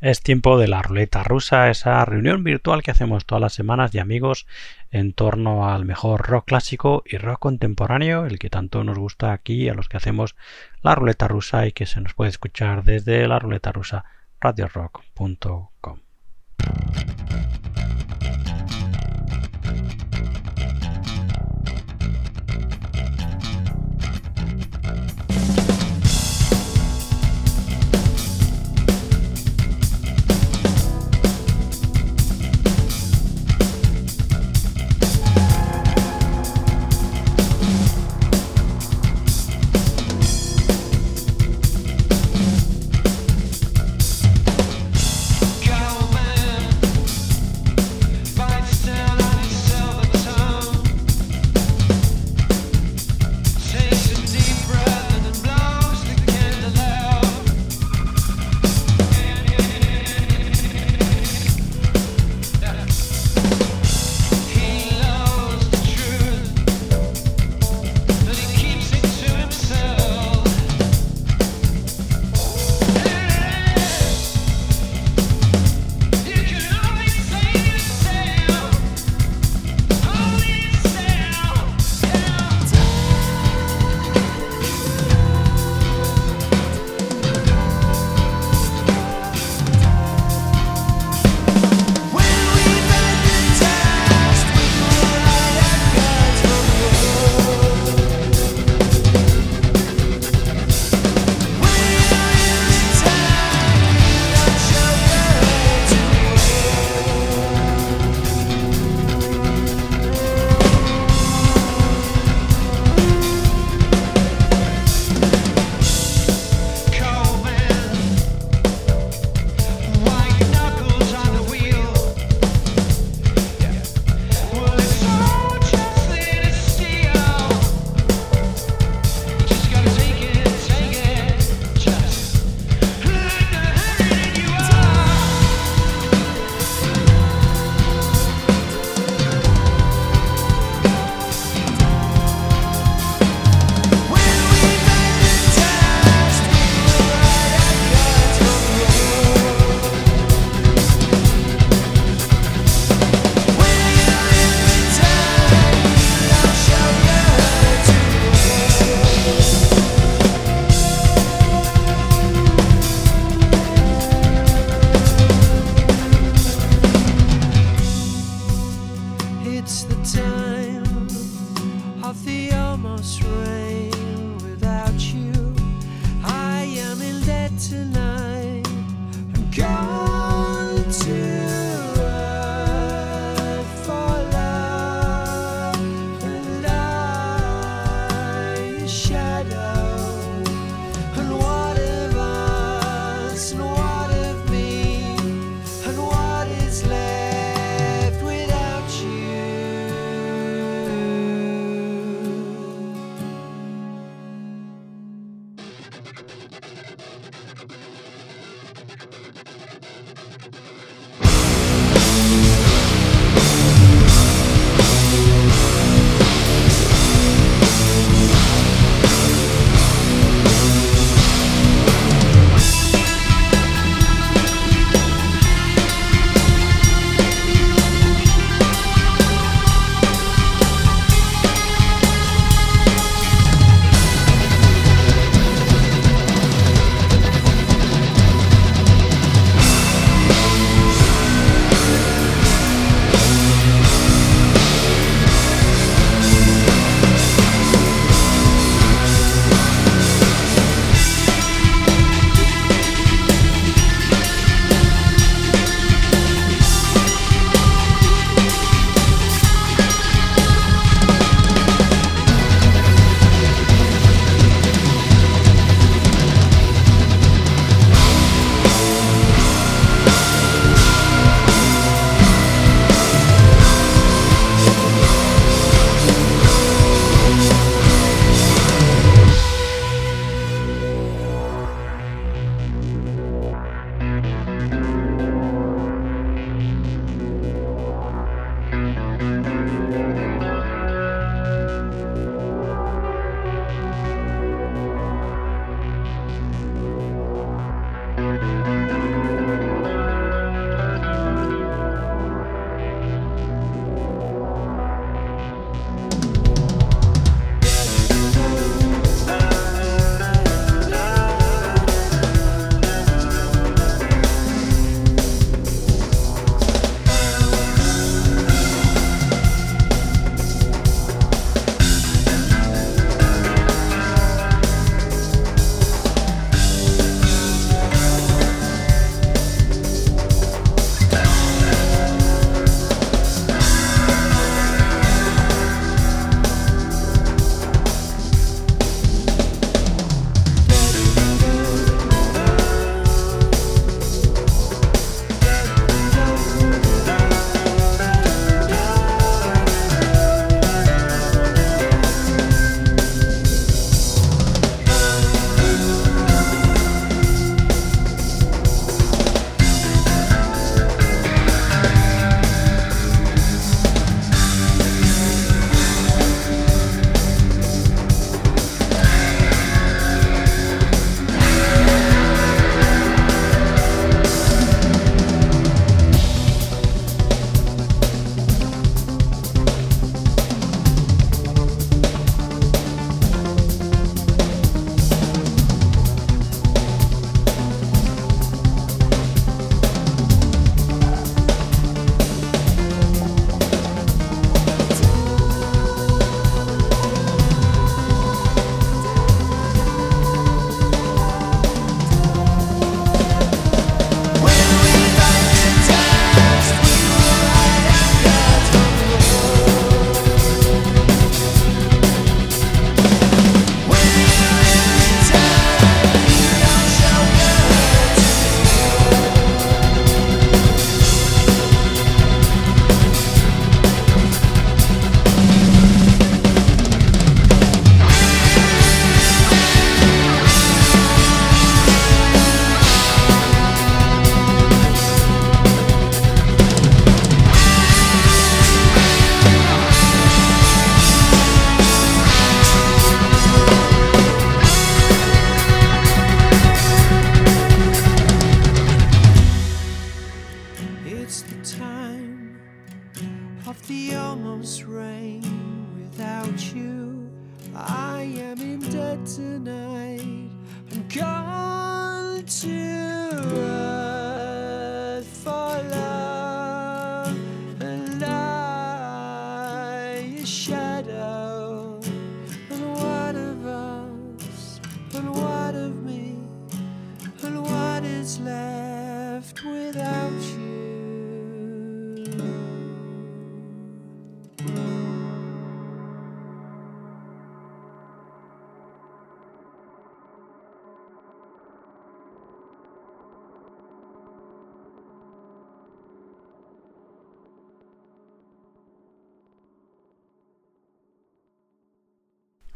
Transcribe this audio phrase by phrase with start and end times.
[0.00, 3.98] Es tiempo de la ruleta rusa, esa reunión virtual que hacemos todas las semanas de
[3.98, 4.46] amigos
[4.92, 9.68] en torno al mejor rock clásico y rock contemporáneo, el que tanto nos gusta aquí
[9.68, 10.36] a los que hacemos
[10.82, 14.04] la ruleta rusa y que se nos puede escuchar desde la ruleta rusa
[14.40, 15.98] radiorock.com.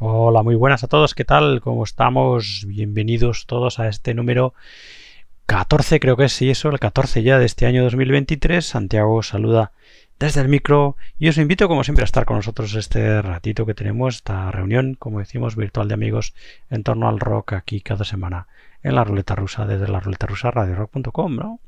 [0.05, 1.61] Hola, muy buenas a todos, ¿qué tal?
[1.61, 2.65] ¿Cómo estamos?
[2.67, 4.53] Bienvenidos todos a este número
[5.45, 8.65] 14, creo que es, sí, eso, el 14 ya de este año 2023.
[8.65, 9.71] Santiago saluda
[10.19, 13.75] desde el micro y os invito como siempre a estar con nosotros este ratito que
[13.75, 16.33] tenemos, esta reunión, como decimos, virtual de amigos
[16.69, 18.47] en torno al rock aquí cada semana
[18.83, 21.59] en la ruleta rusa desde la ruleta rusa radiorock.com, ¿no?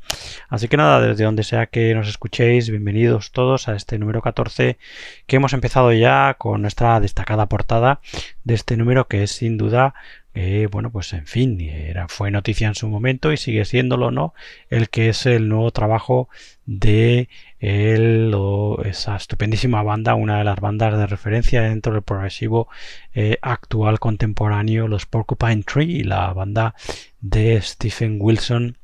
[0.49, 4.77] Así que nada, desde donde sea que nos escuchéis, bienvenidos todos a este número 14
[5.25, 8.01] que hemos empezado ya con nuestra destacada portada
[8.43, 9.93] de este número que es sin duda
[10.35, 14.33] eh, bueno, pues en fin, era, fue noticia en su momento y sigue siéndolo, ¿no?
[14.69, 16.27] El que es el nuevo trabajo
[16.65, 22.67] de esa estupendísima banda, una de las bandas de referencia dentro del progresivo
[23.13, 26.75] eh, actual contemporáneo, los Porcupine Tree, la banda
[27.21, 28.77] de Stephen Wilson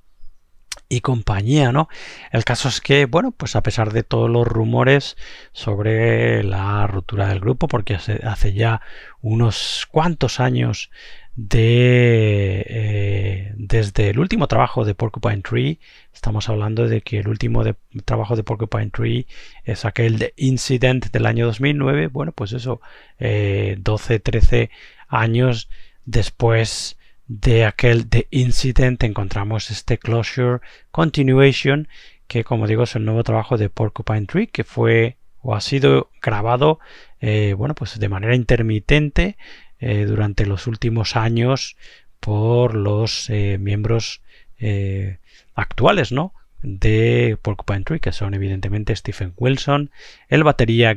[0.91, 1.87] y compañía, ¿no?
[2.31, 5.15] El caso es que, bueno, pues a pesar de todos los rumores
[5.53, 8.81] sobre la ruptura del grupo, porque hace ya
[9.21, 10.91] unos cuantos años
[11.35, 15.79] de eh, desde el último trabajo de Porcupine Tree
[16.13, 17.63] estamos hablando de que el último
[18.03, 19.27] trabajo de Porcupine Tree
[19.63, 22.81] es aquel de Incident del año 2009 bueno pues eso
[23.19, 24.69] 12 eh, 13
[25.07, 25.69] años
[26.05, 26.97] después
[27.27, 30.59] de aquel de Incident encontramos este Closure
[30.91, 31.87] Continuation
[32.27, 36.09] que como digo es el nuevo trabajo de Porcupine Tree que fue o ha sido
[36.21, 36.79] grabado
[37.21, 39.37] eh, bueno pues de manera intermitente
[39.81, 41.75] eh, durante los últimos años
[42.19, 44.21] por los eh, miembros
[44.59, 45.17] eh,
[45.55, 46.33] actuales, ¿no?
[46.61, 49.89] de Porcupine Tree, que son evidentemente Stephen Wilson,
[50.29, 50.95] el batería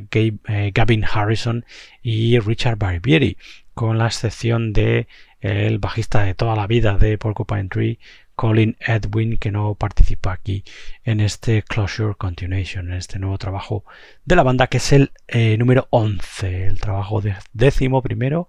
[0.75, 1.65] Gavin Harrison
[2.03, 3.39] y Richard Barbieri,
[3.73, 5.09] con la excepción de
[5.41, 7.99] el bajista de toda la vida de Porcupine Tree,
[8.35, 10.65] Colin Edwin, que no participa aquí
[11.05, 13.85] en este Closure Continuation, en este nuevo trabajo
[14.25, 18.49] de la banda, que es el eh, número 11, el trabajo de décimo primero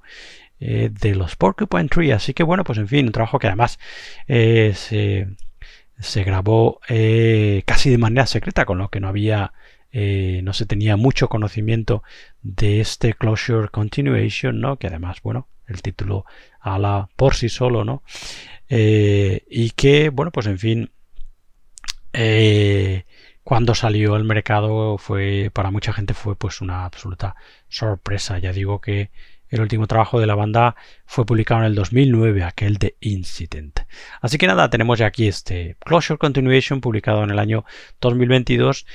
[0.59, 2.11] eh, de los Porcupine Tree.
[2.11, 3.79] Así que bueno, pues en fin, un trabajo que además
[4.27, 6.79] eh, se, grabó
[7.65, 9.53] casi de manera secreta, con lo que no había
[9.93, 12.03] no se tenía mucho conocimiento
[12.41, 14.75] de este Closure Continuation, ¿no?
[14.75, 16.25] Que además, bueno, el título
[16.63, 18.03] la por sí solo, ¿no?
[18.69, 20.91] Eh, y que, bueno, pues en fin,
[22.13, 23.05] eh,
[23.43, 27.35] cuando salió al mercado fue, para mucha gente fue pues una absoluta
[27.69, 28.39] sorpresa.
[28.39, 29.11] Ya digo que
[29.49, 33.81] el último trabajo de la banda fue publicado en el 2009, aquel de Incident.
[34.21, 37.65] Así que nada, tenemos ya aquí este Closure Continuation publicado en el año
[38.01, 38.85] 2022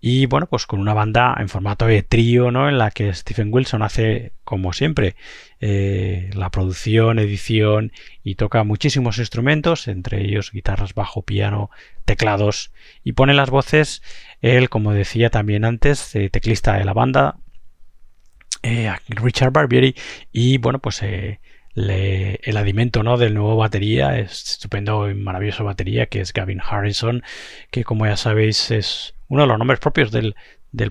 [0.00, 2.68] y bueno, pues con una banda en formato de trío, ¿no?
[2.68, 5.14] En la que Stephen Wilson hace, como siempre,
[5.60, 7.92] eh, la producción, edición
[8.24, 11.70] y toca muchísimos instrumentos, entre ellos guitarras, bajo, piano,
[12.06, 12.72] teclados
[13.04, 14.02] y pone las voces.
[14.40, 17.36] Él, como decía también antes, eh, teclista de la banda,
[18.62, 19.94] eh, Richard Barbieri
[20.32, 23.18] y bueno, pues el alimento ¿no?
[23.18, 27.22] del nuevo batería es estupendo y maravilloso batería que es Gavin Harrison
[27.70, 30.34] que como ya sabéis es uno de los nombres propios del,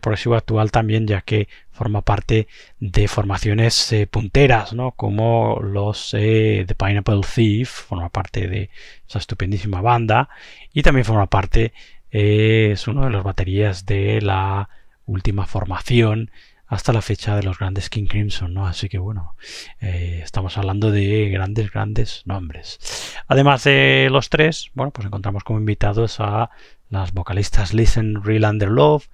[0.01, 2.47] progresivo actual también, ya que forma parte
[2.79, 4.91] de formaciones eh, punteras, ¿no?
[4.91, 8.69] como los eh, The Pineapple Thief, forma parte de
[9.07, 10.29] esa estupendísima banda,
[10.73, 11.73] y también forma parte,
[12.11, 14.69] eh, es uno de los baterías de la
[15.05, 16.31] última formación
[16.65, 18.67] hasta la fecha de los grandes King Crimson, ¿no?
[18.67, 19.35] Así que bueno,
[19.79, 22.79] estamos hablando de grandes, grandes nombres.
[23.27, 26.51] Además de los tres, bueno, pues encontramos como invitados a
[26.89, 29.07] las vocalistas Listen Real Under Love,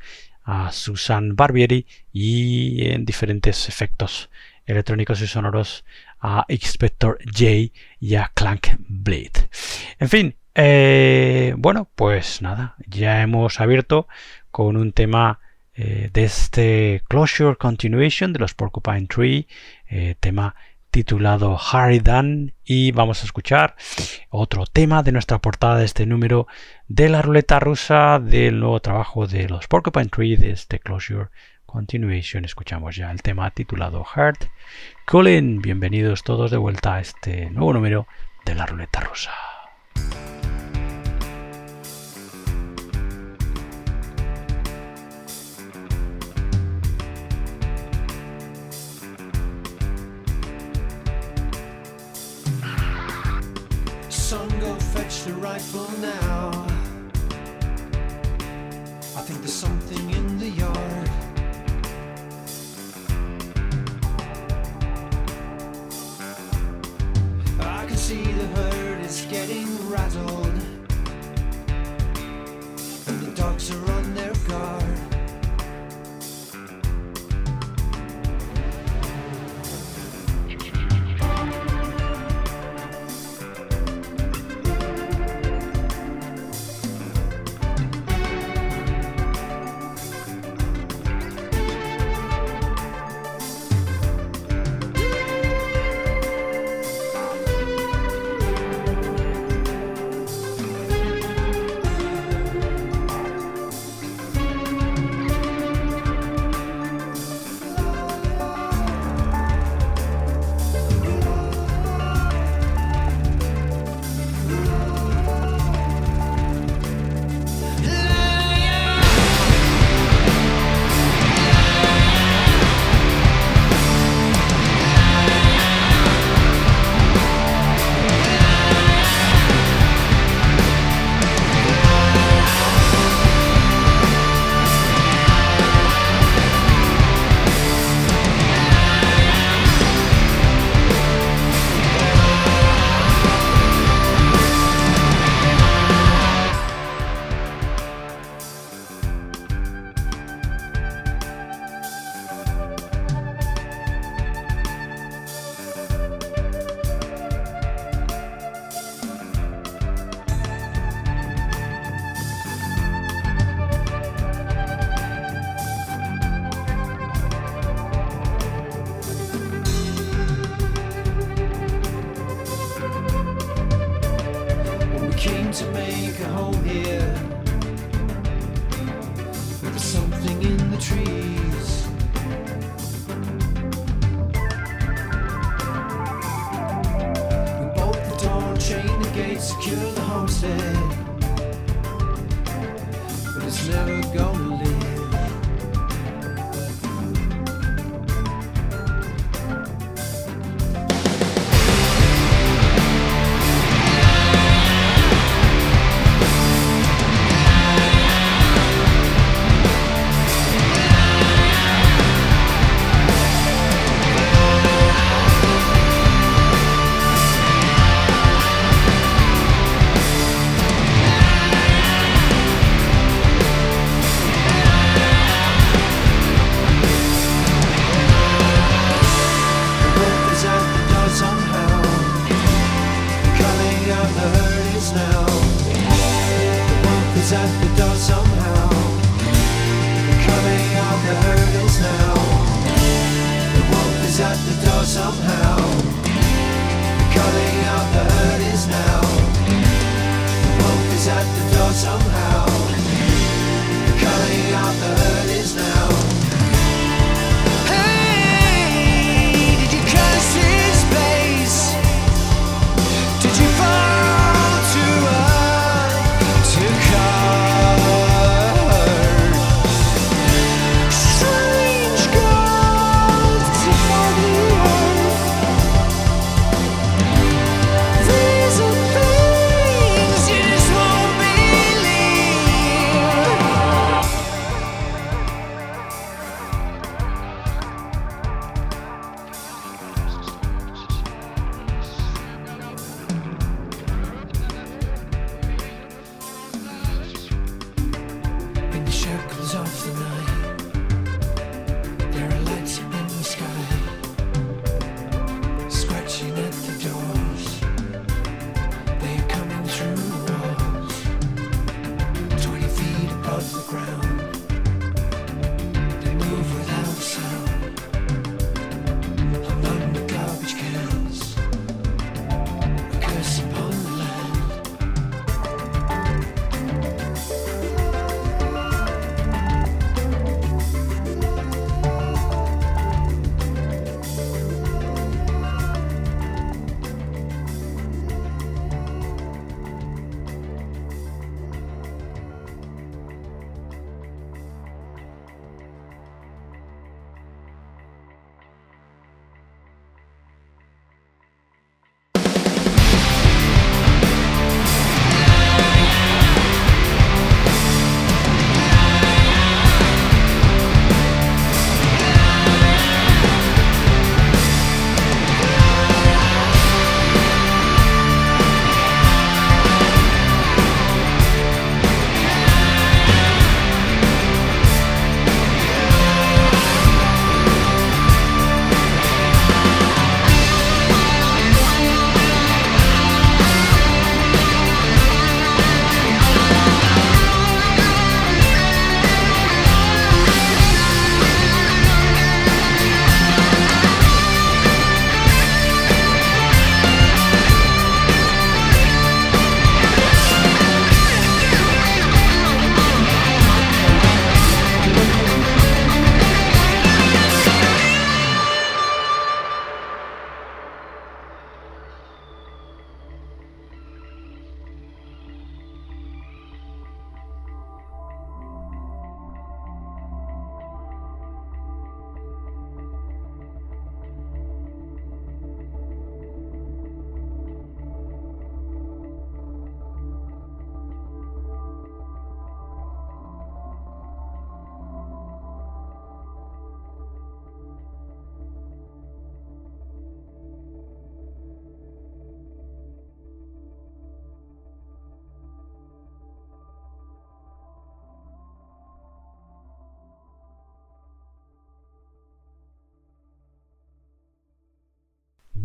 [0.44, 4.29] a Susan Barbieri y en diferentes efectos
[4.65, 5.86] electrónicos y sonoros
[6.20, 9.50] a Inspector J y a Clank Blade.
[10.00, 14.08] En fin, eh, bueno, pues nada, ya hemos abierto
[14.51, 15.39] con un tema
[15.75, 19.48] eh, de este Closure Continuation de los Porcupine Tree,
[19.89, 20.55] eh, tema
[20.96, 23.75] titulado Harry Dan y vamos a escuchar
[24.30, 26.48] otro tema de nuestra portada de este número
[26.88, 31.28] de la ruleta rusa del nuevo trabajo de los Porcupine Tree de este Closure
[31.66, 34.46] continuation escuchamos ya el tema titulado Heart.
[35.06, 38.08] Colin, bienvenidos todos de vuelta a este nuevo número
[38.46, 39.32] de la ruleta rusa.
[55.46, 56.54] Fetch the rifle now.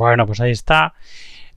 [0.00, 0.94] Bueno, pues ahí está.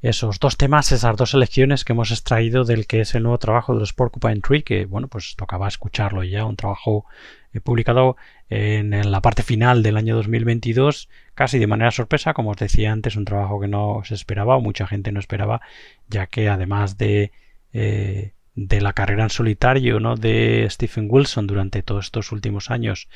[0.02, 3.74] Esos dos temas, esas dos selecciones que hemos extraído del que es el nuevo trabajo
[3.74, 7.06] de los Porcupine Tree, que bueno, pues tocaba escucharlo ya, un trabajo
[7.54, 8.18] eh, publicado
[8.50, 13.16] en, la parte final del año 2022, casi de manera sorpresa, como os decía antes,
[13.16, 15.62] un trabajo que no se esperaba o mucha gente no esperaba,
[16.10, 17.32] ya que además de
[17.72, 20.16] eh, de la carrera en solitario ¿no?
[20.16, 23.10] de Stephen Wilson durante todos estos últimos años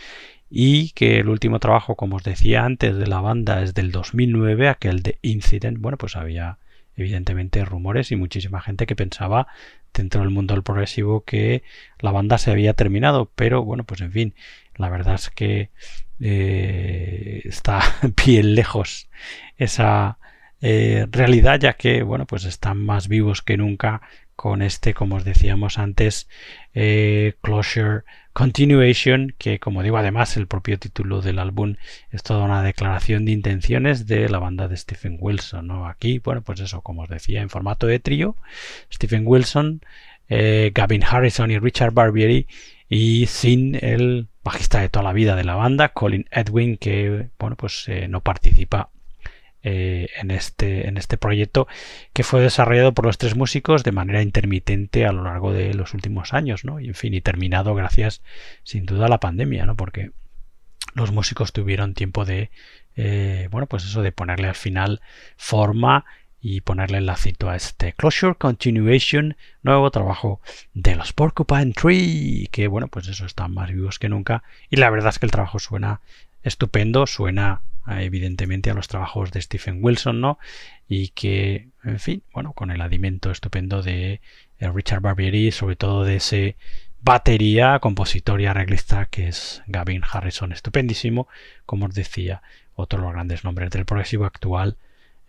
[0.50, 4.69] y que el último trabajo, como os decía antes, de la banda es del 2009,
[4.69, 6.58] aquel de Incident, bueno, pues había
[6.95, 9.47] evidentemente rumores y muchísima gente que pensaba
[9.93, 11.63] dentro del mundo del progresivo que
[12.00, 14.36] la banda se había terminado, pero bueno, pues en fin,
[14.76, 15.69] la verdad es que
[16.19, 17.82] eh, está
[18.26, 19.10] bien lejos
[19.58, 20.17] esa
[20.62, 24.02] eh, realidad, ya que bueno, pues están más vivos que nunca
[24.38, 26.30] con este, como os decíamos antes,
[26.76, 31.76] eh, Closure Continuation, que como digo además el propio título del álbum
[32.12, 35.65] es toda una declaración de intenciones de la banda de Stephen Wilson.
[35.65, 35.88] ¿no?
[35.88, 38.38] Aquí, bueno, pues eso, como os decía, en formato de trío,
[38.93, 39.82] Stephen Wilson,
[40.30, 42.45] eh, Gavin Harrison y Richard Barbieri,
[42.88, 47.56] y sin el bajista de toda la vida de la banda, Colin Edwin, que bueno,
[47.56, 48.91] pues eh, no participa
[49.69, 51.67] eh, en, este, en este proyecto
[52.13, 55.93] que fue desarrollado por los tres músicos de manera intermitente a lo largo de los
[55.93, 56.80] últimos años, ¿no?
[56.80, 58.21] Y en fin, y terminado gracias
[58.63, 59.75] sin duda a la pandemia, ¿no?
[59.75, 60.12] Porque
[60.93, 62.49] los músicos tuvieron tiempo de,
[62.95, 65.01] eh, bueno, pues eso de ponerle al final
[65.36, 66.06] forma
[66.39, 70.39] y ponerle el lacito a este Closure Continuation, nuevo trabajo
[70.75, 74.89] de los Porcupine Tree, que bueno, pues eso están más vivos que nunca y la
[74.89, 75.99] verdad es que el trabajo suena
[76.41, 80.39] estupendo, suena evidentemente a los trabajos de Stephen Wilson, ¿no?
[80.88, 84.21] Y que, en fin, bueno, con el adimento estupendo de
[84.60, 86.56] eh, Richard Barbieri, sobre todo de ese
[87.02, 91.28] batería, compositor y arreglista que es Gavin Harrison, estupendísimo,
[91.65, 92.41] como os decía,
[92.76, 94.78] otro de los grandes nombres del progresivo actual.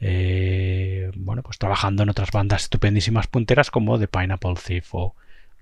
[0.01, 5.15] Eh, bueno, pues trabajando en otras bandas estupendísimas punteras como The Pineapple Thief o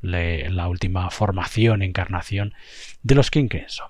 [0.02, 2.54] la última formación, encarnación
[3.02, 3.88] de los King Crimson.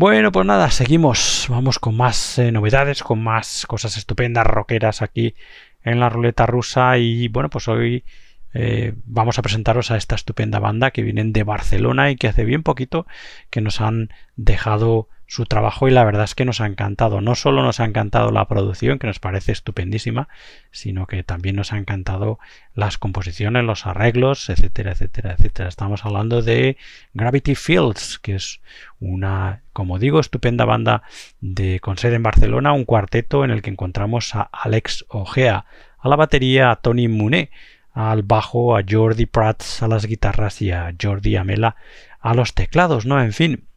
[0.00, 1.44] Bueno, pues nada, seguimos.
[1.50, 5.34] Vamos con más eh, novedades, con más cosas estupendas, rockeras aquí
[5.82, 6.96] en la ruleta rusa.
[6.96, 8.06] Y bueno, pues hoy
[8.54, 12.46] eh, vamos a presentaros a esta estupenda banda que vienen de Barcelona y que hace
[12.46, 13.06] bien poquito
[13.50, 17.20] que nos han dejado su trabajo y la verdad es que nos ha encantado.
[17.20, 20.26] No solo nos ha encantado la producción, que nos parece estupendísima,
[20.72, 22.40] sino que también nos ha encantado
[22.74, 25.68] las composiciones, los arreglos, etcétera, etcétera, etcétera.
[25.68, 26.76] Estamos hablando de
[27.14, 28.60] Gravity Fields, que es
[28.98, 31.04] una, como digo, estupenda banda
[31.40, 35.64] de, con sede en Barcelona, un cuarteto en el que encontramos a Alex Ojea,
[35.96, 37.52] a la batería a Tony Muné,
[37.92, 41.76] al bajo a Jordi Prats a las guitarras y a Jordi Amela
[42.18, 43.22] a los teclados, ¿no?
[43.22, 43.69] En fin,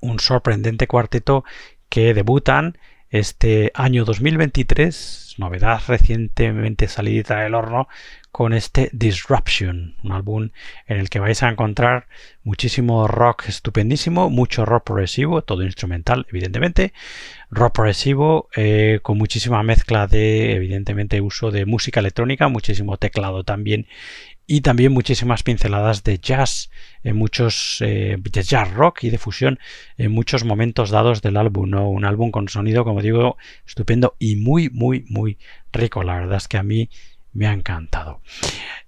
[0.00, 1.44] un sorprendente cuarteto
[1.88, 2.78] que debutan
[3.10, 7.88] este año 2023, novedad recientemente salida del horno,
[8.30, 10.50] con este Disruption, un álbum
[10.86, 12.06] en el que vais a encontrar
[12.44, 16.92] muchísimo rock estupendísimo, mucho rock progresivo, todo instrumental, evidentemente,
[17.50, 23.88] rock progresivo eh, con muchísima mezcla de, evidentemente, uso de música electrónica, muchísimo teclado también
[24.52, 26.72] y también muchísimas pinceladas de jazz
[27.04, 29.60] en muchos eh, jazz rock y de fusión
[29.96, 31.88] en muchos momentos dados del álbum ¿no?
[31.88, 35.38] un álbum con sonido como digo estupendo y muy muy muy
[35.72, 36.90] rico la verdad es que a mí
[37.32, 38.20] me ha encantado.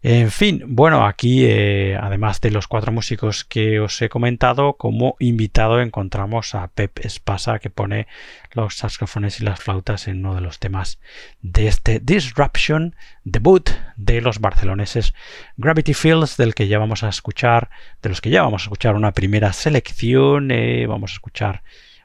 [0.02, 5.14] En fin, bueno, aquí eh, además de los cuatro músicos que os he comentado, como
[5.20, 8.08] invitado encontramos a Pep Espasa que pone
[8.52, 10.98] los saxofones y las flautas en uno de los temas
[11.40, 15.14] de este Disruption debut de los barceloneses
[15.56, 17.70] Gravity Fields, del que ya vamos a escuchar,
[18.02, 21.62] de los que ya vamos a escuchar una primera selección, eh, vamos a escuchar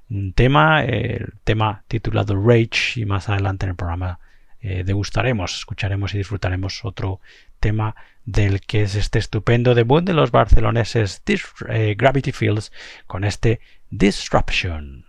[0.10, 4.20] un tema, el tema titulado Rage y más adelante en el programa
[4.70, 7.22] eh, degustaremos, escucharemos y disfrutaremos otro
[7.62, 11.22] tema del que es este estupendo debut de los barceloneses
[11.70, 12.74] eh, Gravity Fields
[13.08, 15.06] con este Disruption.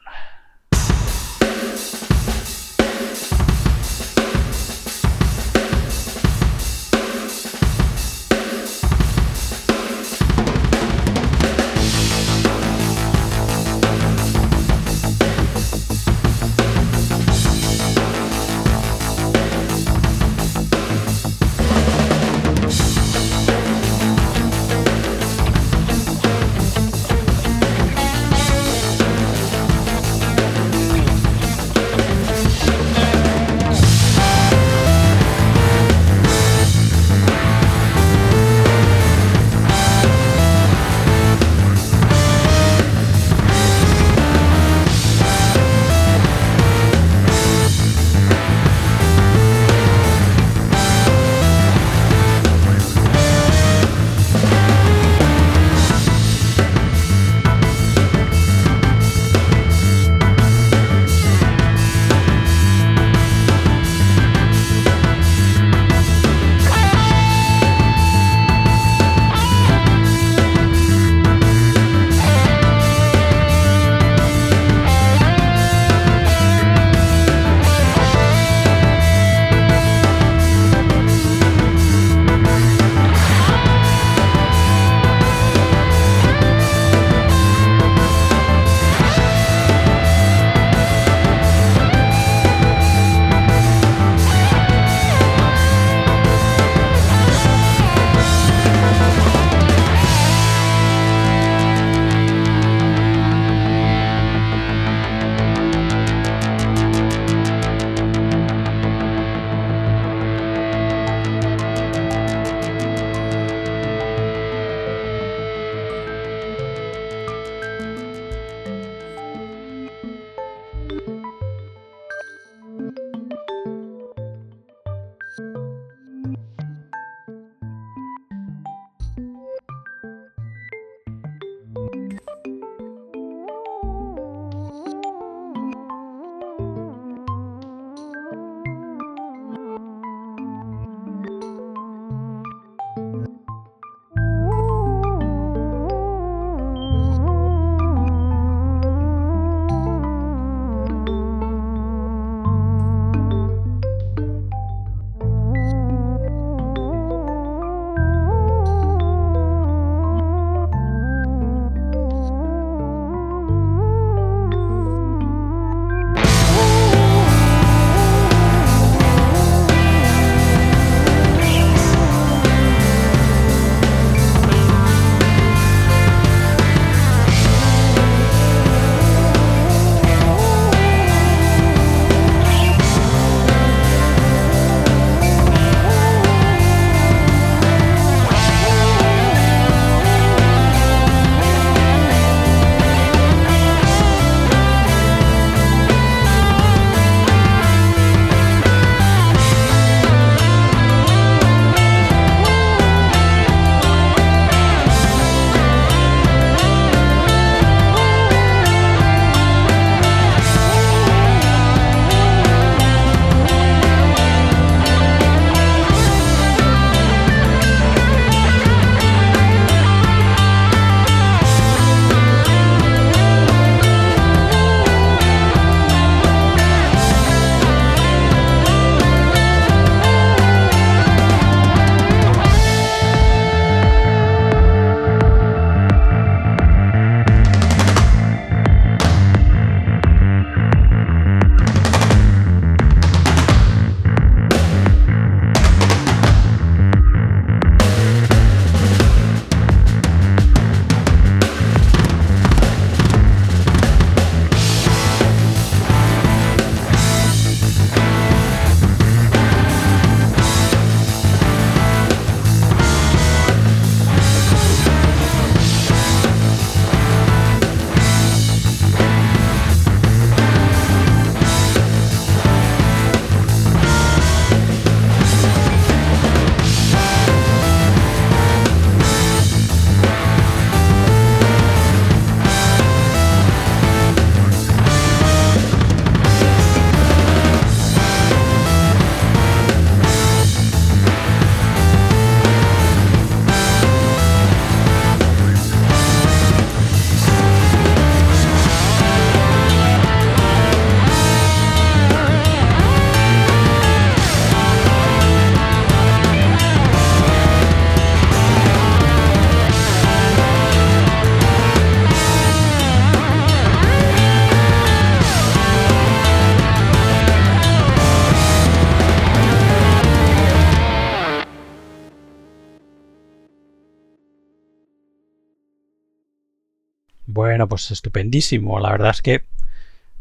[327.69, 328.81] Pues estupendísimo.
[328.81, 329.45] La verdad es que,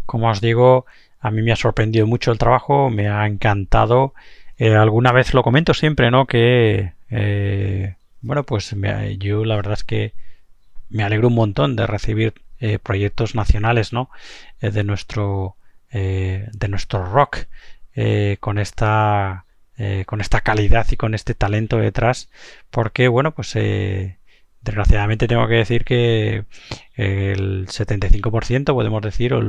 [0.05, 0.86] como os digo,
[1.19, 4.13] a mí me ha sorprendido mucho el trabajo, me ha encantado.
[4.57, 6.25] Eh, alguna vez lo comento siempre, ¿no?
[6.25, 8.75] Que, eh, bueno, pues
[9.19, 10.13] yo la verdad es que
[10.89, 14.10] me alegro un montón de recibir eh, proyectos nacionales, ¿no?
[14.60, 15.55] de nuestro,
[15.91, 17.45] de nuestro rock
[18.39, 19.45] con esta,
[20.05, 22.29] con esta calidad y con este talento detrás,
[22.71, 23.55] porque, bueno, pues
[24.67, 26.43] Desgraciadamente tengo que decir que
[26.95, 29.41] el 75%, podemos decir, o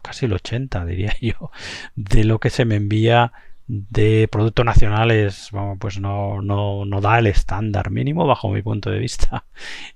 [0.00, 1.50] casi el 80%, diría yo,
[1.96, 3.32] de lo que se me envía
[3.66, 9.00] de productos nacionales, pues no, no, no da el estándar mínimo bajo mi punto de
[9.00, 9.44] vista.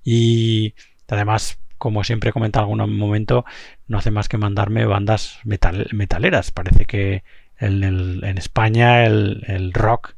[0.04, 0.74] Y
[1.08, 3.46] además, como siempre he comentado en algún momento,
[3.86, 6.50] no hace más que mandarme bandas metaleras.
[6.50, 7.24] Parece que
[7.58, 10.14] en, España el, rock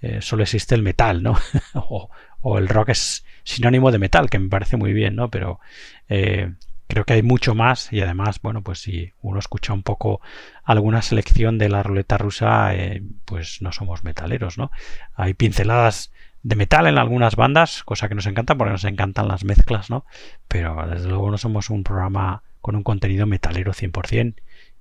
[0.00, 1.38] eh, solo existe el metal, ¿no?
[1.74, 2.10] o
[2.58, 5.30] el rock es sinónimo de metal, que me parece muy bien, ¿no?
[5.30, 5.60] Pero
[6.08, 6.52] eh,
[6.86, 10.20] creo que hay mucho más y además, bueno, pues si uno escucha un poco
[10.62, 14.70] alguna selección de la ruleta rusa, eh, pues no somos metaleros, ¿no?
[15.14, 19.44] Hay pinceladas de metal en algunas bandas, cosa que nos encanta porque nos encantan las
[19.44, 20.04] mezclas, ¿no?
[20.46, 24.34] Pero desde luego no somos un programa con un contenido metalero 100%,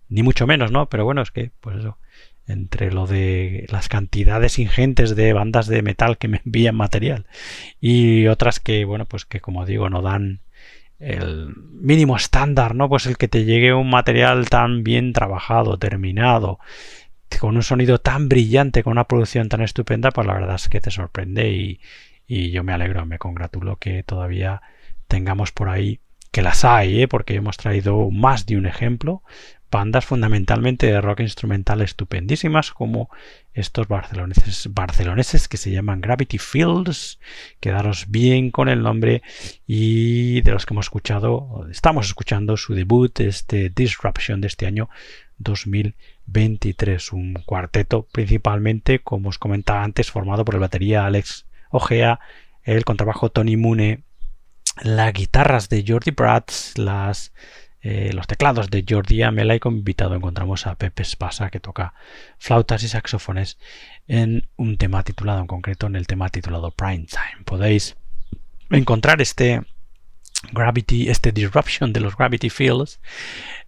[0.10, 0.90] ni mucho menos, ¿no?
[0.90, 1.98] Pero bueno, es que, pues eso,
[2.48, 7.26] entre lo de las cantidades ingentes de bandas de metal que me envían material
[7.80, 10.42] y otras que, bueno, pues que como digo, no dan
[11.00, 12.90] el mínimo estándar, ¿no?
[12.90, 16.60] Pues el que te llegue un material tan bien trabajado, terminado,
[17.40, 20.82] con un sonido tan brillante, con una producción tan estupenda, pues la verdad es que
[20.82, 21.82] te sorprende y,
[22.28, 24.62] y yo me alegro, me congratulo que todavía
[25.08, 26.00] tengamos por ahí
[26.32, 27.08] que las hay, ¿eh?
[27.08, 29.22] porque hemos traído más de un ejemplo,
[29.74, 33.10] bandas fundamentalmente de rock instrumental estupendísimas como
[33.54, 37.20] estos barceloneses, barceloneses que se llaman Gravity Fields.
[37.60, 39.24] Quedaros bien con el nombre
[39.66, 44.90] y de los que hemos escuchado, estamos escuchando su debut, este Disruption de este año
[45.40, 47.12] 2023.
[47.12, 52.20] Un cuarteto principalmente, como os comentaba antes, formado por el batería Alex Ojea,
[52.62, 54.04] el contrabajo Tony Mune,
[54.84, 57.34] las guitarras de Jordi Prats, las
[57.86, 61.94] eh, los teclados de Jordi Amela y como invitado encontramos a Pepe Spasa que toca
[62.38, 63.58] flautas y saxofones
[64.08, 67.44] en un tema titulado en concreto en el tema titulado Prime Time.
[67.44, 67.98] Podéis
[68.70, 69.64] encontrar este
[70.54, 73.02] Gravity, este Disruption de los Gravity Fields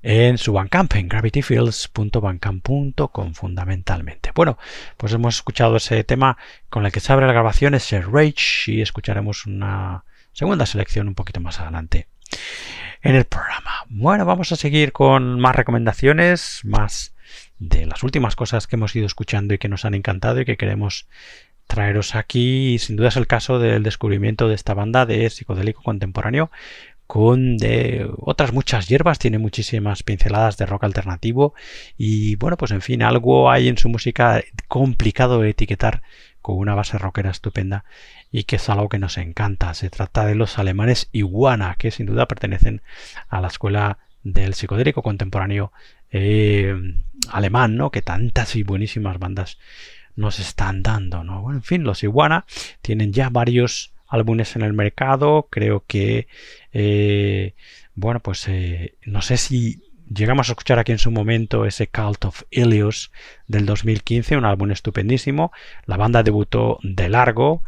[0.02, 4.32] en su Bandcamp, en gravityfields.bandcamp.com fundamentalmente.
[4.34, 4.58] Bueno,
[4.96, 6.38] pues hemos escuchado ese tema
[6.70, 11.16] con el que se abre la grabación, ese Rage, y escucharemos una segunda selección un
[11.16, 12.08] poquito más adelante
[13.06, 13.86] en el programa.
[13.88, 17.14] Bueno, vamos a seguir con más recomendaciones, más
[17.60, 20.58] de las últimas cosas que hemos ido escuchando y que nos han encantado y que
[20.58, 21.08] queremos
[21.68, 22.80] traeros aquí.
[22.80, 26.50] Sin duda es el caso del descubrimiento de esta banda de psicodélico contemporáneo
[27.06, 31.54] con de otras muchas hierbas, tiene muchísimas pinceladas de rock alternativo
[32.00, 36.02] y bueno, pues en fin, algo hay en su música complicado de etiquetar
[36.42, 37.86] con una base rockera estupenda
[38.32, 39.74] y que es algo que nos encanta.
[39.74, 42.82] Se trata de los alemanes Iguana, que sin duda pertenecen
[43.30, 45.72] a la escuela del psicodélico contemporáneo
[46.12, 46.76] eh,
[47.32, 47.92] alemán, ¿no?
[47.92, 49.58] Que tantas y buenísimas bandas
[50.16, 51.42] nos están dando, ¿no?
[51.42, 52.46] Bueno, en fin, los Iguana
[52.82, 55.48] tienen ya varios álbumes en el mercado.
[55.50, 56.28] Creo que,
[56.74, 57.54] eh,
[57.96, 59.82] bueno, pues eh, no sé si
[60.14, 63.12] llegamos a escuchar aquí en su momento ese Cult of Ilios
[63.48, 65.52] del 2015, un álbum estupendísimo.
[65.86, 67.64] La banda debutó de largo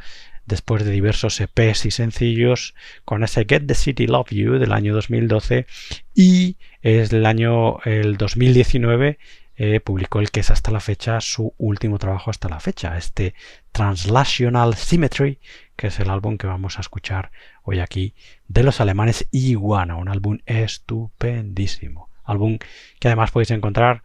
[0.48, 2.74] después de diversos EPs y sencillos
[3.06, 5.68] con ese Get the City Love You del año 2012
[6.16, 9.20] y es el año el 2019
[9.60, 13.34] eh, publicó el que es hasta la fecha su último trabajo hasta la fecha, este
[13.72, 15.40] Translational Symmetry,
[15.76, 17.32] que es el álbum que vamos a escuchar
[17.64, 18.14] hoy aquí
[18.48, 22.60] de los alemanes Iguana, un álbum estupendísimo, álbum
[23.00, 24.04] que además podéis encontrar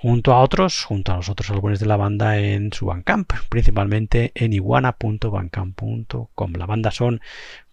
[0.00, 4.32] junto a otros, junto a los otros álbumes de la banda en su Bandcamp, principalmente
[4.34, 6.52] en iguana.bandcamp.com.
[6.54, 7.20] La banda son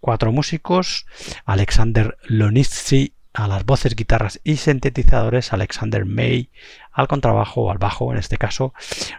[0.01, 1.05] cuatro músicos,
[1.45, 6.49] Alexander Lonitzi a las voces, guitarras y sintetizadores, Alexander May
[6.91, 8.73] al contrabajo o al bajo en este caso,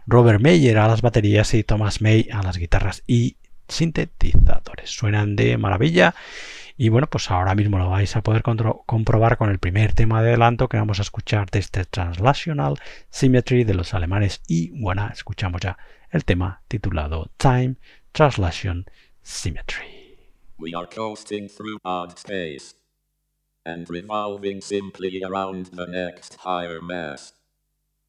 [0.06, 3.36] Robert Mayer a las baterías y Thomas May a las guitarras y
[3.68, 4.90] sintetizadores.
[4.90, 6.14] Suenan de maravilla
[6.80, 10.28] y bueno, pues ahora mismo lo vais a poder comprobar con el primer tema de
[10.28, 12.78] adelanto que vamos a escuchar de este Translational
[13.10, 14.42] Symmetry de los alemanes.
[14.46, 15.76] Y bueno, escuchamos ya
[16.12, 17.74] el tema titulado Time
[18.12, 18.86] Translation
[19.22, 19.88] Symmetry.
[20.56, 22.76] We are coasting through odd space
[23.64, 27.34] and revolving simply around the next higher mass.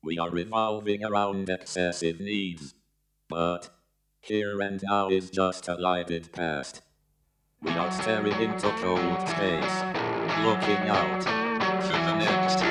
[0.04, 2.76] We are revolving around excessive needs,
[3.28, 3.72] but
[4.22, 6.84] here and now is just a lighted past.
[7.62, 9.84] We are staring into cold space.
[10.46, 11.24] looking out
[11.84, 12.69] for the next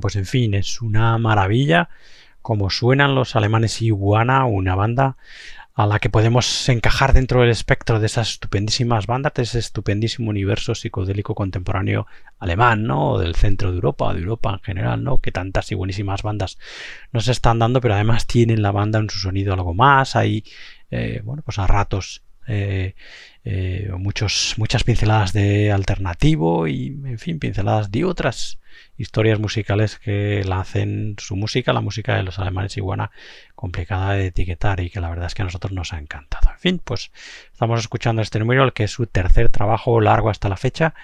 [0.00, 1.88] Pues en fin, es una maravilla
[2.42, 5.16] como suenan los alemanes Iguana, una banda
[5.74, 10.28] a la que podemos encajar dentro del espectro de esas estupendísimas bandas, de ese estupendísimo
[10.28, 12.06] universo psicodélico contemporáneo
[12.38, 13.12] alemán, ¿no?
[13.12, 15.18] O del centro de Europa, de Europa en general, ¿no?
[15.18, 16.58] Que tantas y buenísimas bandas
[17.12, 20.44] nos están dando, pero además tienen la banda en su sonido algo más, hay,
[20.90, 22.94] eh, bueno, pues a ratos eh,
[23.44, 28.59] eh, muchos, muchas pinceladas de alternativo y, en fin, pinceladas de otras
[28.96, 33.10] historias musicales que la hacen su música, la música de los alemanes iguana,
[33.54, 36.50] complicada de etiquetar y que la verdad es que a nosotros nos ha encantado.
[36.50, 37.10] En fin, pues
[37.52, 40.94] estamos escuchando este número, el que es su tercer trabajo largo hasta la fecha,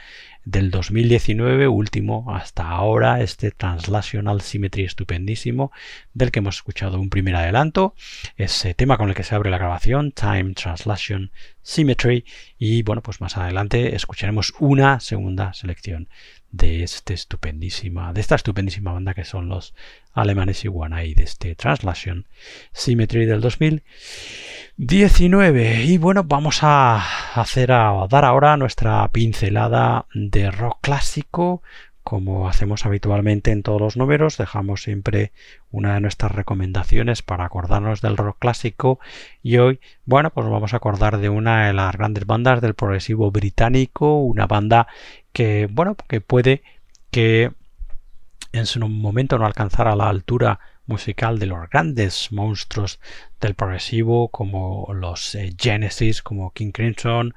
[0.46, 5.72] del 2019, último hasta ahora, este Translational Symmetry estupendísimo,
[6.14, 7.94] del que hemos escuchado un primer adelanto,
[8.36, 11.32] ese tema con el que se abre la grabación, Time Translation
[11.66, 12.24] Symmetry,
[12.58, 16.08] y bueno, pues más adelante escucharemos una segunda selección
[16.52, 19.74] de este estupendísima, de esta estupendísima banda que son los
[20.12, 22.28] alemanes Iguana y de este Translation
[22.72, 25.82] Symmetry del 2019.
[25.82, 27.04] Y bueno, vamos a
[27.34, 31.64] hacer a dar ahora nuestra pincelada de rock clásico.
[32.06, 35.32] Como hacemos habitualmente en todos los números, dejamos siempre
[35.72, 39.00] una de nuestras recomendaciones para acordarnos del rock clásico.
[39.42, 43.32] Y hoy, bueno, pues vamos a acordar de una de las grandes bandas del progresivo
[43.32, 44.86] británico, una banda
[45.32, 46.62] que, bueno, que puede
[47.10, 47.50] que
[48.52, 53.00] en su momento no alcanzara la altura musical de los grandes monstruos
[53.40, 57.34] del progresivo como los eh, Genesis, como King Crimson,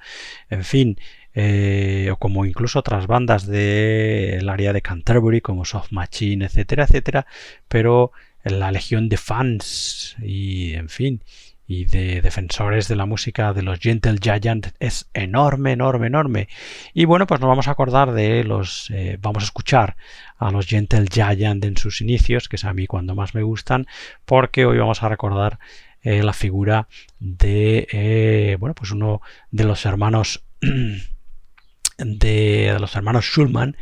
[0.52, 1.00] en fin,
[1.34, 7.26] eh, o como incluso otras bandas del área de Canterbury como Soft Machine, etcétera, etcétera,
[7.68, 8.12] pero
[8.44, 11.22] la legión de fans y en fin
[11.70, 16.48] y de defensores de la música de los Gentle Giant es enorme, enorme, enorme.
[16.96, 19.96] Y bueno, pues nos vamos a acordar de los, eh, vamos a escuchar
[20.40, 23.86] a los Gentle Giant en sus inicios, que es a mí cuando más me gustan,
[24.26, 25.60] porque hoy vamos a recordar
[26.02, 26.88] eh, la figura
[27.20, 29.22] de, bueno, pues uno
[29.52, 30.44] de los hermanos
[32.00, 33.78] de, los hermanos Schulman,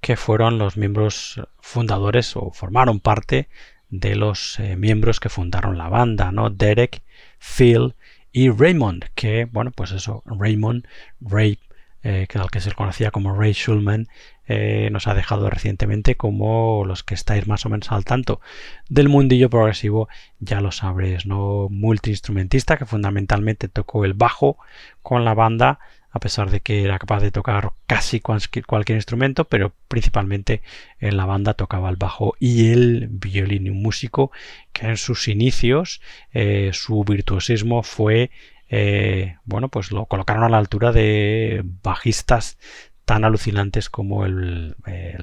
[0.00, 3.48] que fueron los miembros fundadores o formaron parte
[3.88, 6.50] de los miembros que fundaron la banda, ¿no?
[6.50, 7.02] Derek
[7.38, 7.94] Phil
[8.32, 10.86] y Raymond, que, bueno, pues eso, Raymond,
[11.20, 11.58] Ray,
[12.02, 14.08] eh, que al que se conocía como Ray Schulman,
[14.46, 18.40] eh, nos ha dejado recientemente como los que estáis más o menos al tanto
[18.88, 20.08] del mundillo progresivo,
[20.38, 21.68] ya lo sabréis, ¿no?
[21.70, 24.58] Multiinstrumentista que fundamentalmente tocó el bajo
[25.02, 25.78] con la banda
[26.10, 30.62] a pesar de que era capaz de tocar casi cualquier instrumento, pero principalmente
[30.98, 34.32] en la banda tocaba el bajo y el violín, un músico
[34.72, 36.00] que en sus inicios
[36.32, 38.30] eh, su virtuosismo fue
[38.72, 42.56] eh, bueno, pues lo colocaron a la altura de bajistas
[43.04, 44.76] tan alucinantes como el,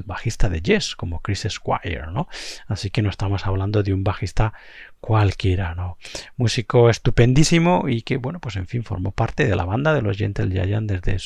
[0.05, 2.28] bajista de Yes, como Chris Squire, ¿no?
[2.67, 4.53] Así que no estamos hablando de un bajista
[4.99, 5.97] cualquiera, ¿no?
[6.36, 10.17] Músico estupendísimo y que, bueno, pues en fin, formó parte de la banda de los
[10.17, 11.17] Gentle Giant desde,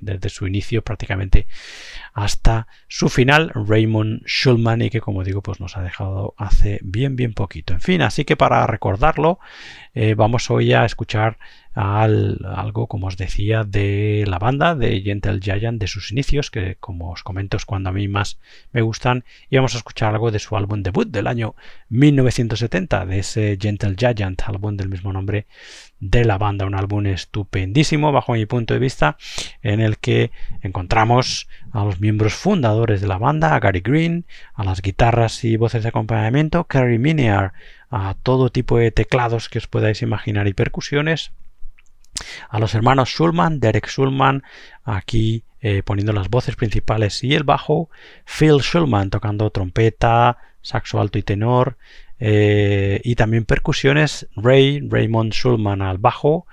[0.00, 1.46] desde su inicio prácticamente
[2.14, 7.16] hasta su final, Raymond Schulman, y que, como digo, pues nos ha dejado hace bien,
[7.16, 7.74] bien poquito.
[7.74, 9.40] En fin, así que para recordarlo,
[9.94, 11.38] eh, vamos hoy a escuchar
[11.78, 17.12] algo, como os decía, de la banda de Gentle Giant, de sus inicios, que como
[17.12, 18.40] os comento es cuando a mí más
[18.72, 21.54] me gustan, y vamos a escuchar algo de su álbum debut del año
[21.90, 25.46] 1970, de ese Gentle Giant, álbum del mismo nombre
[26.00, 29.16] de la banda, un álbum estupendísimo bajo mi punto de vista,
[29.62, 34.64] en el que encontramos a los miembros fundadores de la banda, a Gary Green, a
[34.64, 37.52] las guitarras y voces de acompañamiento, Carrie Miniar,
[37.88, 41.30] a todo tipo de teclados que os podáis imaginar y percusiones,
[42.48, 44.42] a los hermanos Schulman, Derek Schulman,
[44.84, 47.90] aquí eh, poniendo las voces principales y el bajo,
[48.24, 51.78] Phil Schulman tocando trompeta, saxo alto y tenor,
[52.20, 56.46] eh, y también percusiones, Ray, Raymond Schulman al bajo,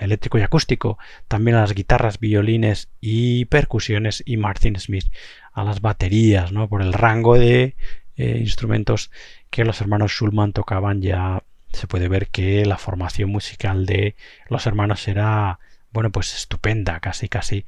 [0.00, 0.98] eléctrico y acústico,
[1.28, 5.06] también a las guitarras, violines y percusiones, y Martin Smith
[5.52, 6.68] a las baterías, ¿no?
[6.68, 7.74] por el rango de
[8.16, 9.10] eh, instrumentos
[9.50, 11.42] que los hermanos Schulman tocaban ya
[11.72, 14.16] se puede ver que la formación musical de
[14.48, 15.58] los hermanos era,
[15.92, 17.66] bueno, pues estupenda, casi, casi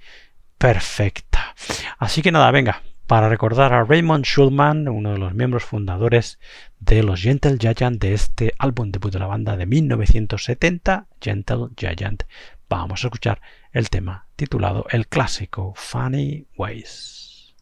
[0.58, 1.54] perfecta.
[1.98, 6.38] Así que nada, venga, para recordar a Raymond Schulman, uno de los miembros fundadores
[6.80, 12.22] de los Gentle Giant de este álbum debut de la banda de 1970, Gentle Giant,
[12.68, 13.40] vamos a escuchar
[13.72, 17.54] el tema titulado el clásico Funny Ways.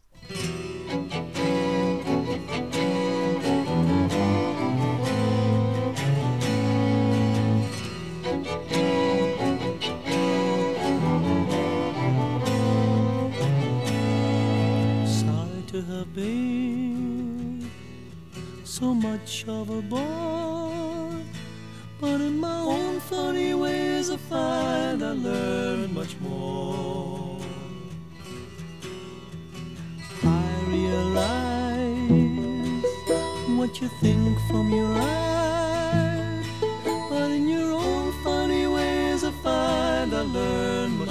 [16.01, 17.69] Have been
[18.63, 21.11] so much of a boy.
[21.99, 27.37] But in my own funny ways, I find I learn much more.
[30.23, 32.09] I realize
[33.59, 36.47] what you think from your eyes,
[37.11, 41.10] but in your own funny ways, I find I learn much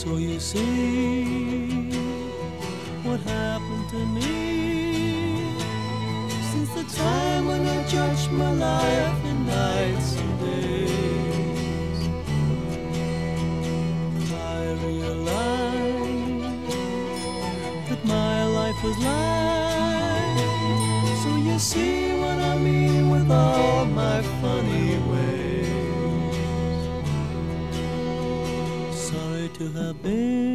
[0.00, 1.90] so you see
[3.04, 4.39] what happened to me
[29.60, 30.49] to the bed.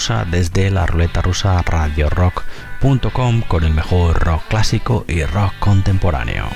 [0.00, 6.48] Rusa desde la ruleta rusa radiorock.com con el mejor rock clásico y rock contemporáneo.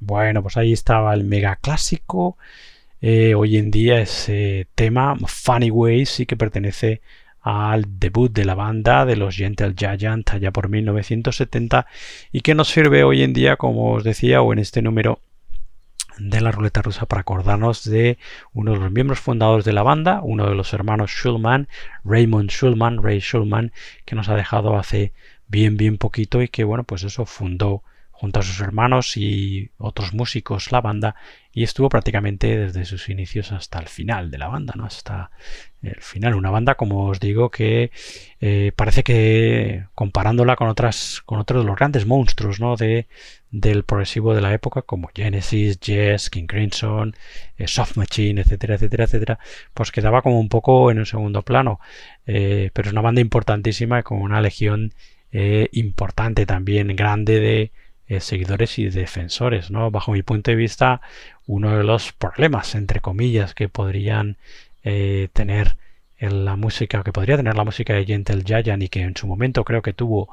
[0.00, 2.36] Bueno, pues ahí estaba el mega clásico.
[3.06, 7.02] Eh, hoy en día ese tema, Funny Ways, sí que pertenece
[7.42, 11.86] al debut de la banda de los Gentle Giant allá por 1970
[12.32, 15.20] y que nos sirve hoy en día, como os decía, o en este número
[16.16, 18.16] de la ruleta rusa para acordarnos de
[18.54, 21.68] uno de los miembros fundadores de la banda, uno de los hermanos Schulman,
[22.04, 23.72] Raymond Schulman, Ray Schulman,
[24.06, 25.12] que nos ha dejado hace
[25.46, 27.82] bien, bien poquito y que, bueno, pues eso fundó
[28.24, 31.14] junto a sus hermanos y otros músicos la banda
[31.52, 34.86] y estuvo prácticamente desde sus inicios hasta el final de la banda, ¿no?
[34.86, 35.30] Hasta
[35.82, 36.34] el final.
[36.34, 37.90] Una banda, como os digo, que
[38.40, 42.76] eh, parece que comparándola con otras, con otros de los grandes monstruos, ¿no?
[42.76, 43.08] De,
[43.50, 47.14] del progresivo de la época, como Genesis, Yes, King Crimson,
[47.58, 49.38] eh, Soft Machine, etcétera, etcétera, etcétera,
[49.74, 51.78] pues quedaba como un poco en un segundo plano.
[52.26, 54.94] Eh, pero es una banda importantísima con una legión
[55.72, 57.72] importante también, grande de
[58.06, 59.90] eh, seguidores y defensores, ¿no?
[59.90, 61.00] Bajo mi punto de vista,
[61.46, 64.36] uno de los problemas, entre comillas, que podrían
[64.82, 65.76] eh, tener
[66.18, 69.26] en la música, que podría tener la música de Gentle Giant y que en su
[69.26, 70.28] momento creo que tuvo,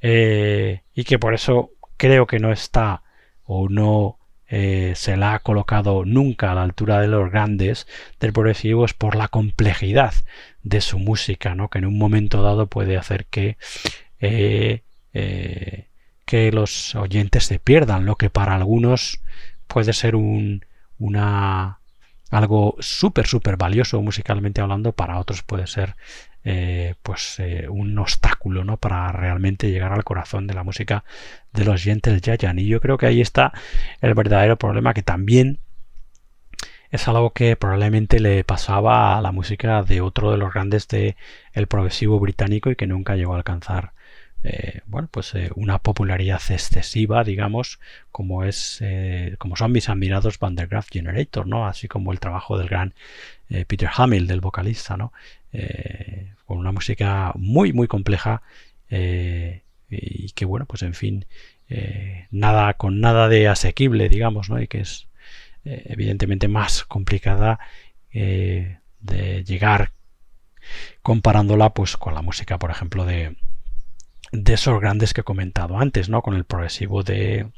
[0.00, 3.02] eh, y que por eso creo que no está
[3.44, 4.18] o no
[4.50, 7.86] se la ha colocado nunca a la altura de los grandes
[8.20, 10.12] del progresivo es por la complejidad
[10.62, 11.70] de su música, ¿no?
[11.70, 13.56] que en un momento dado puede hacer que,
[16.32, 19.20] que los oyentes se pierdan, lo que para algunos
[19.66, 20.64] puede ser un,
[20.98, 21.78] una,
[22.30, 25.94] algo súper, súper valioso musicalmente hablando, para otros puede ser
[26.42, 28.78] eh, pues eh, un obstáculo ¿no?
[28.78, 31.04] para realmente llegar al corazón de la música
[31.52, 32.58] de los Gentle Giant.
[32.58, 33.52] Y yo creo que ahí está
[34.00, 35.58] el verdadero problema que también
[36.90, 41.14] es algo que probablemente le pasaba a la música de otro de los grandes de
[41.52, 43.92] el progresivo británico y que nunca llegó a alcanzar
[44.44, 47.78] eh, bueno pues eh, una popularidad excesiva digamos
[48.10, 52.18] como es eh, como son mis admirados Van der Graaf Generator no así como el
[52.18, 52.94] trabajo del gran
[53.66, 55.12] Peter Hamill del vocalista no
[56.46, 58.40] con una música muy muy compleja
[58.88, 61.26] y que bueno pues en fin
[62.30, 65.06] nada con nada de asequible digamos no y que es
[65.64, 67.60] evidentemente más complicada
[68.10, 69.92] de llegar
[71.02, 73.36] comparándola pues con la música por ejemplo de
[74.32, 77.48] de esos grandes que he comentado antes no con el progresivo de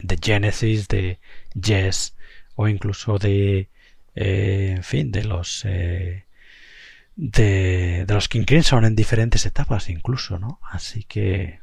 [0.00, 1.20] de Genesis de
[1.54, 2.16] Yes
[2.56, 3.68] o incluso de
[4.14, 6.24] eh, en fin de los eh,
[7.14, 11.62] de, de los King Crimson en diferentes etapas incluso no así que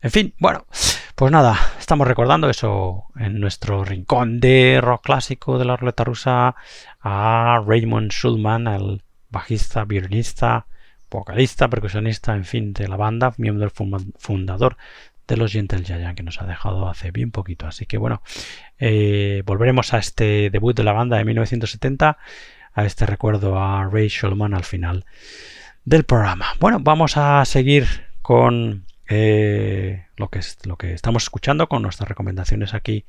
[0.00, 0.66] en fin, bueno,
[1.14, 6.54] pues nada, estamos recordando eso en nuestro rincón de rock clásico de la ruleta rusa
[7.00, 10.66] a Raymond Schulman, el bajista, violinista,
[11.18, 13.70] vocalista, percusionista, en fin, de la banda, miembro
[14.18, 14.76] fundador
[15.28, 17.66] de los Gentle Giant que nos ha dejado hace bien poquito.
[17.66, 18.22] Así que bueno,
[18.78, 22.18] eh, volveremos a este debut de la banda de 1970,
[22.74, 25.04] a este recuerdo a Ray Schulman al final
[25.84, 26.46] del programa.
[26.60, 27.86] Bueno, vamos a seguir
[28.22, 33.04] con eh, lo, que lo que estamos escuchando, con nuestras recomendaciones aquí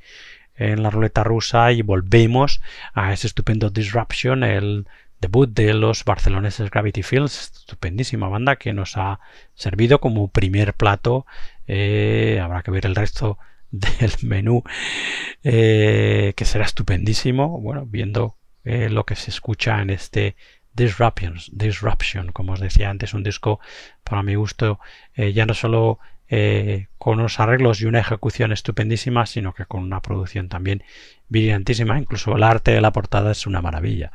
[0.56, 2.62] en la ruleta rusa y volvemos
[2.94, 4.88] a ese estupendo Disruption, el
[5.24, 9.22] debut de los barceloneses Gravity Fields, estupendísima banda que nos ha
[9.56, 11.26] servido como primer plato.
[11.66, 13.38] Eh, habrá que ver el resto
[13.72, 14.64] del menú,
[15.44, 17.62] eh, que será estupendísimo.
[17.62, 20.36] Bueno, viendo eh, lo que se escucha en este
[20.74, 23.60] Disruption, Disruption, como os decía antes, un disco
[24.04, 24.80] para mi gusto
[25.16, 26.00] ya no solo
[26.36, 30.84] eh, con unos arreglos y una ejecución estupendísima, sino que con una producción también
[31.30, 32.00] brillantísima.
[32.00, 34.12] Incluso el arte de la portada es una maravilla.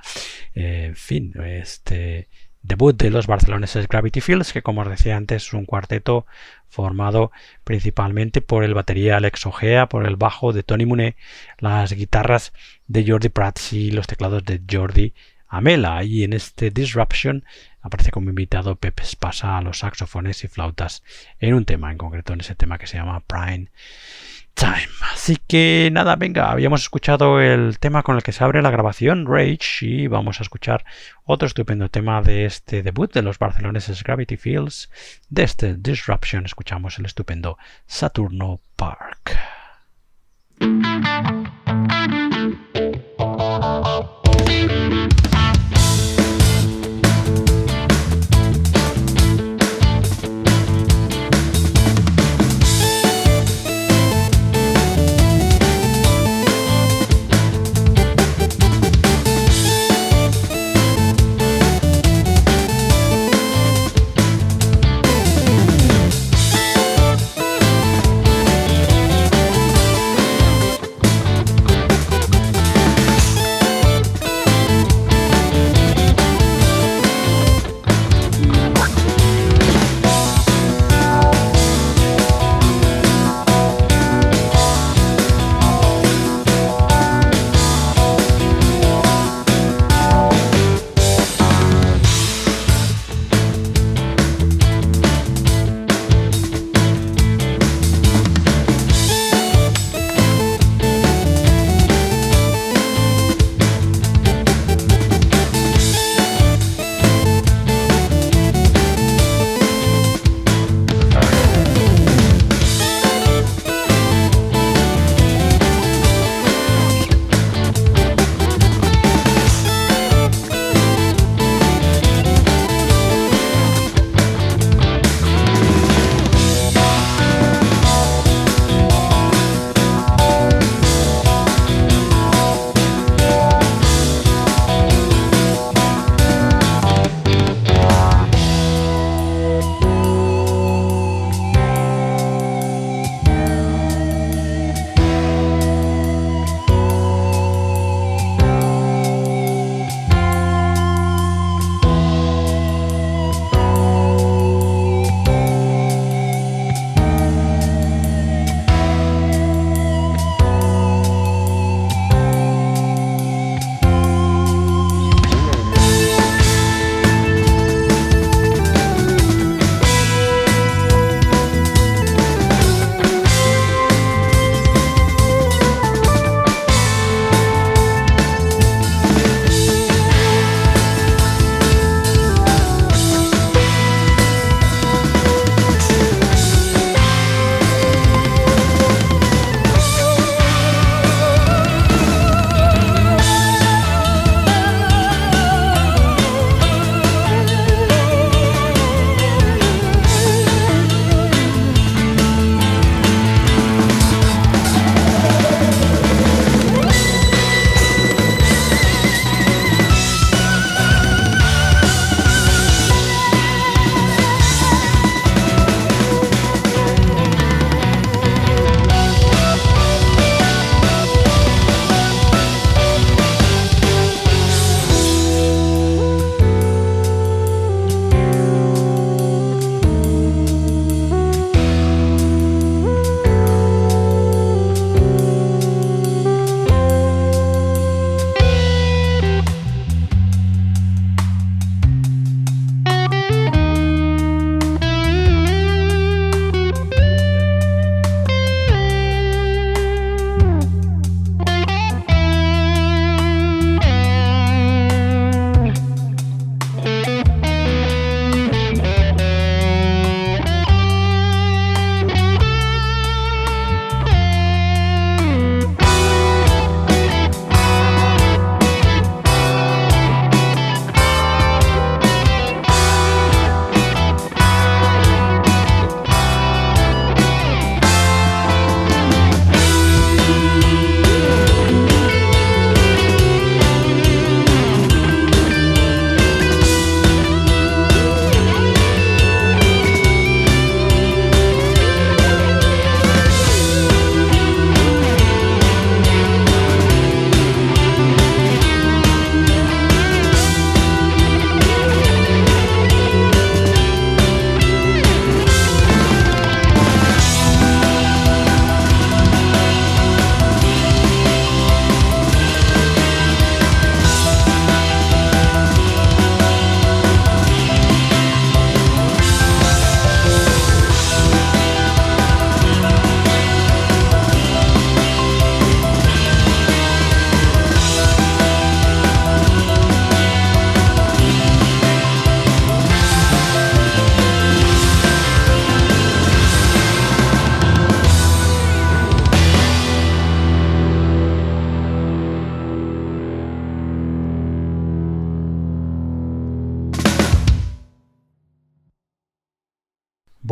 [0.53, 2.29] Eh, en fin, este
[2.61, 6.27] debut de los barceloneses Gravity Fields, que como os decía antes es un cuarteto
[6.69, 7.31] formado
[7.63, 11.15] principalmente por el batería Alex Ojea, por el bajo de Tony Muné,
[11.59, 12.53] las guitarras
[12.89, 15.15] de Jordi Prats y los teclados de Jordi
[15.47, 16.03] Amela.
[16.03, 17.45] Y en este Disruption
[17.89, 21.03] aparece como invitado Pepe Espasa a los saxofones y flautas
[21.41, 23.71] en un tema, en concreto en ese tema que se llama Prime
[24.55, 24.89] Time.
[25.13, 29.27] Así que nada, venga, habíamos escuchado el tema con el que se abre la grabación,
[29.27, 30.85] Rage, y vamos a escuchar
[31.25, 34.91] otro estupendo tema de este debut de los barceloneses Gravity Fields.
[35.29, 39.39] De este Disruption escuchamos el estupendo Saturno Park.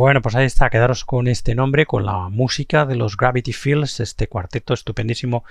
[0.07, 3.99] Bueno, pues ahí está, quedaros con este nombre, con la música de los Gravity Fields,
[3.99, 5.43] este cuarteto estupendísimo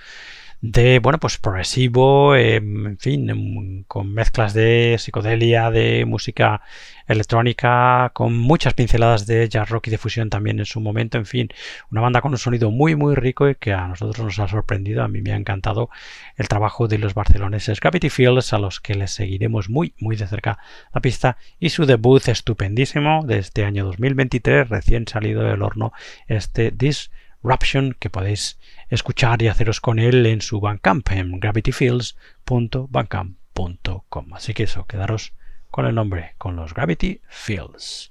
[0.60, 6.62] de, bueno, pues progresivo, eh, en fin, em, con mezclas de psicodelia, de música
[7.06, 11.26] electrónica, con muchas pinceladas de jazz rock y de fusión también en su momento, en
[11.26, 11.48] fin,
[11.90, 15.02] una banda con un sonido muy, muy rico y que a nosotros nos ha sorprendido,
[15.02, 15.88] a mí me ha encantado
[16.36, 20.26] el trabajo de los barceloneses Gravity Fields, a los que les seguiremos muy, muy de
[20.26, 20.58] cerca
[20.92, 25.92] la pista, y su debut estupendísimo de este año 2023, recién salido del horno,
[26.26, 28.58] este Disruption, que podéis
[28.88, 34.34] escuchar y haceros con él en su Bandcamp, en gravityfields.bandcamp.com.
[34.34, 35.32] Así que eso, quedaros
[35.70, 38.10] con el nombre, con los Gravity Fields.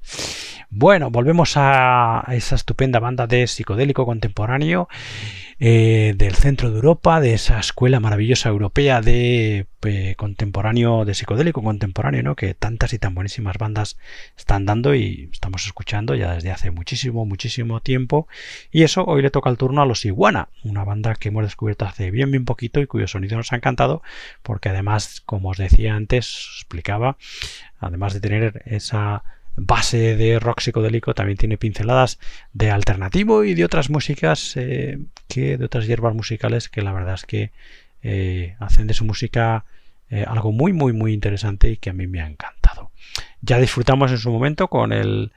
[0.70, 4.88] Bueno, volvemos a esa estupenda banda de psicodélico contemporáneo
[5.60, 9.68] eh, del centro de Europa, de esa escuela maravillosa europea de
[10.18, 12.36] contemporáneo, de psicodélico contemporáneo, ¿no?
[12.36, 13.98] que tantas y tan buenísimas bandas
[14.38, 18.28] están dando y estamos escuchando ya desde hace muchísimo, muchísimo tiempo.
[18.72, 21.86] Y eso hoy le toca el turno a los Iguana, una banda que hemos descubierto
[21.86, 24.02] hace bien, bien poquito y cuyo sonido nos ha encantado,
[24.42, 27.18] porque además, como os decía antes, os explicaba,
[27.80, 29.24] además de tener esa
[29.56, 32.20] base de rock psicodélico, también tiene pinceladas
[32.54, 37.16] de alternativo y de otras músicas, eh, que de otras hierbas musicales que la verdad
[37.16, 37.52] es que
[38.04, 39.66] eh, hacen de su música
[40.10, 42.92] eh, algo muy, muy, muy interesante y que a mí me ha encantado.
[43.42, 45.32] Ya disfrutamos en su momento con el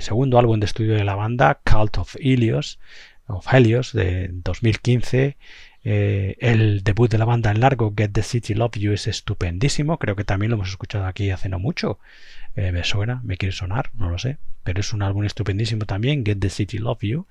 [0.00, 2.80] segundo álbum de estudio de la banda, Cult of Helios,
[3.28, 5.36] of Helios de 2015.
[5.84, 9.98] el debut de la banda en largo, Get the City Love You, es estupendísimo.
[9.98, 12.00] Creo que también lo hemos escuchado aquí hace no mucho.
[12.54, 14.38] Eh, me suena, me quiere sonar, no lo sé.
[14.64, 17.26] Pero es un álbum estupendísimo también, Get the City Love You.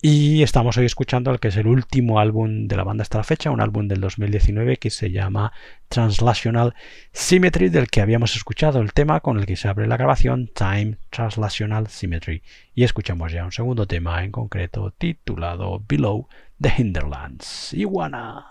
[0.00, 3.24] Y estamos hoy escuchando el que es el último álbum de la banda hasta la
[3.24, 5.52] fecha, un álbum del 2019 que se llama
[5.88, 6.74] Translational
[7.12, 10.98] Symmetry, del que habíamos escuchado el tema con el que se abre la grabación, Time
[11.10, 12.42] Translational Symmetry.
[12.74, 16.28] Y escuchamos ya un segundo tema en concreto titulado Below
[16.60, 17.74] the Hinterlands.
[17.74, 18.46] Iguana.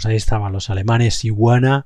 [0.00, 1.84] Pues ahí estaban los alemanes Iguana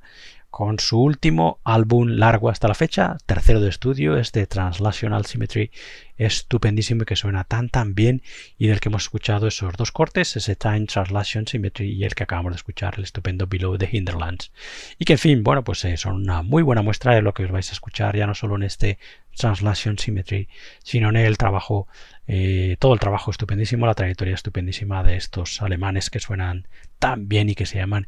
[0.49, 5.69] con su último álbum largo hasta la fecha, tercero de estudio, este Translational Symmetry
[6.17, 8.21] estupendísimo y que suena tan tan bien
[8.57, 12.23] y del que hemos escuchado esos dos cortes, ese Time Translation Symmetry y el que
[12.23, 14.53] acabamos de escuchar, el estupendo Below the Hinterlands.
[14.97, 17.43] Y que en fin, bueno, pues eh, son una muy buena muestra de lo que
[17.43, 18.97] os vais a escuchar ya no solo en este
[19.35, 20.47] Translation Symmetry,
[20.81, 21.89] sino en el trabajo,
[22.27, 26.67] eh, todo el trabajo estupendísimo, la trayectoria estupendísima de estos alemanes que suenan
[26.99, 28.07] tan bien y que se llaman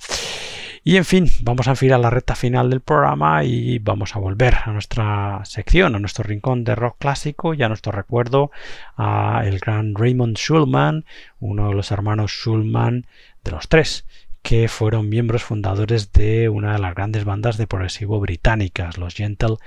[0.88, 4.56] Y en fin, vamos a enfilar la recta final del programa y vamos a volver
[4.64, 8.52] a nuestra sección, a nuestro rincón de rock clásico y a nuestro recuerdo
[8.96, 11.04] a el gran Raymond Schulman,
[11.42, 13.06] uno de los hermanos Schulman
[13.44, 14.06] de los tres,
[14.42, 19.58] que fueron miembros fundadores de una de las grandes bandas de progresivo británicas, los Gentle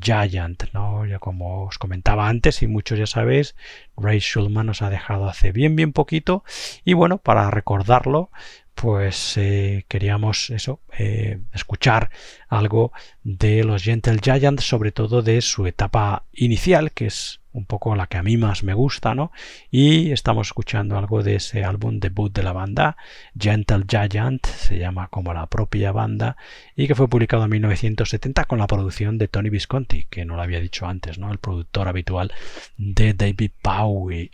[0.00, 1.04] Giant, ¿no?
[1.06, 3.56] Ya como os comentaba antes y muchos ya sabéis,
[3.96, 6.44] Ray Schulman nos ha dejado hace bien bien poquito
[6.84, 8.30] y bueno, para recordarlo,
[8.74, 12.10] pues eh, queríamos eso, eh, escuchar
[12.48, 12.92] algo
[13.22, 18.06] de los Gentle Giant, sobre todo de su etapa inicial, que es un poco la
[18.06, 19.32] que a mí más me gusta, ¿no?
[19.70, 22.96] Y estamos escuchando algo de ese álbum debut de la banda,
[23.38, 26.36] Gentle Giant, se llama como la propia banda,
[26.76, 30.42] y que fue publicado en 1970 con la producción de Tony Visconti, que no lo
[30.42, 31.32] había dicho antes, ¿no?
[31.32, 32.32] El productor habitual
[32.76, 34.30] de David Bowie.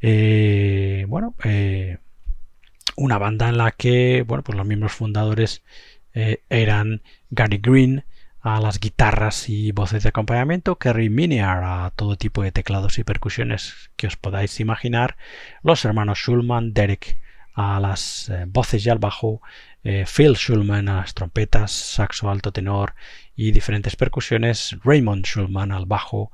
[0.00, 1.34] Eh, bueno,
[2.96, 5.62] una banda en la que bueno, pues los miembros fundadores
[6.14, 8.04] eh, eran Gary Green
[8.40, 13.04] a las guitarras y voces de acompañamiento, Kerry Miniar a todo tipo de teclados y
[13.04, 15.16] percusiones que os podáis imaginar,
[15.62, 17.18] los hermanos Schulman, Derek
[17.54, 19.42] a las eh, voces y al bajo,
[19.84, 22.94] eh, Phil Schulman a las trompetas, saxo alto tenor
[23.36, 26.32] y diferentes percusiones, Raymond Schulman al bajo,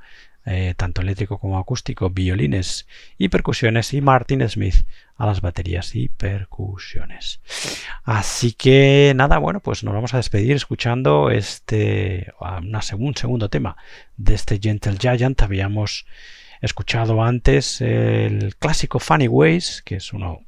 [0.50, 2.86] eh, tanto eléctrico como acústico, violines
[3.18, 4.86] y percusiones, y Martin Smith
[5.18, 7.40] a las baterías y percusiones.
[8.04, 13.76] Así que nada, bueno, pues nos vamos a despedir escuchando este una, un segundo tema
[14.16, 15.42] de este Gentle Giant.
[15.42, 16.06] Habíamos
[16.62, 20.40] escuchado antes el clásico Funny Ways, que es uno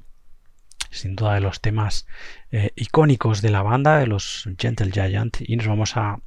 [0.91, 2.07] sin duda de los temas
[2.51, 6.21] eh, icónicos de la banda, de los Gentle Giant, y nos vamos a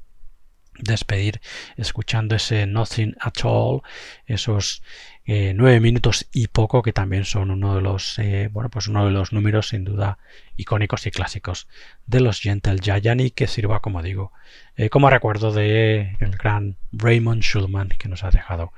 [0.80, 1.42] despedir
[1.78, 3.82] escuchando ese Nothing at All,
[4.26, 4.84] esos
[5.26, 9.06] eh, nueve minutos y poco que también son uno de los eh, bueno pues uno
[9.06, 10.18] de los números sin duda
[10.58, 11.68] icónicos y clásicos
[12.06, 14.32] de los Gentle Giant y que sirva como digo
[14.76, 18.72] eh, como recuerdo de el gran Raymond Schulman que nos ha dejado